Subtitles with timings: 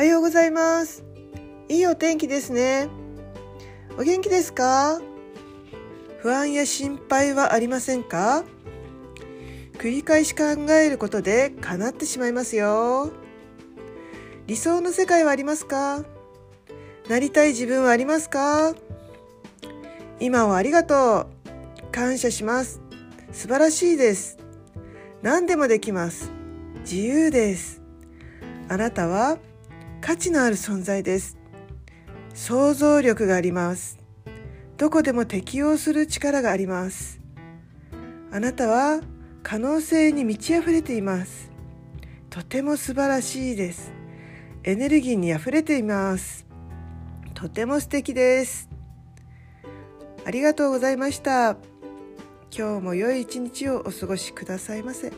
[0.00, 1.04] はようございます。
[1.68, 2.88] いいお天気ですね。
[3.98, 4.98] お元気ですか？
[6.20, 8.42] 不安や心配はありませんか？
[9.74, 10.42] 繰り返し考
[10.72, 13.10] えることで叶ってしまいますよ。
[14.46, 16.02] 理想の世界はありますか？
[17.10, 18.74] なりたい自分はありますか？
[20.18, 21.26] 今をありがと
[21.84, 21.92] う。
[21.92, 22.80] 感謝します。
[23.32, 24.38] 素晴らしいです。
[25.20, 26.32] 何でもできます。
[26.90, 27.82] 自由です。
[28.70, 29.36] あなたは
[30.00, 31.36] 価値のある存在です。
[32.34, 33.98] 想像力があります。
[34.76, 37.20] どこでも適応する力があります。
[38.32, 39.00] あなたは
[39.42, 41.50] 可能性に満ち溢れています。
[42.30, 43.92] とても素晴らしいです。
[44.62, 46.46] エネルギーに溢れています。
[47.34, 48.70] とても素敵です。
[50.24, 51.56] ありがとうございました。
[52.56, 55.12] 今日も良い一日をお過ごしくださいませ。